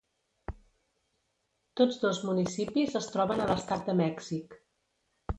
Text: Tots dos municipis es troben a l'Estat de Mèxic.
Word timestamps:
Tots 1.81 1.99
dos 2.05 2.21
municipis 2.29 2.95
es 3.01 3.09
troben 3.17 3.43
a 3.43 3.47
l'Estat 3.51 3.85
de 3.91 3.95
Mèxic. 4.01 4.57